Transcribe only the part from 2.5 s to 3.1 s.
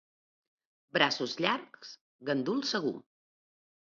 segur.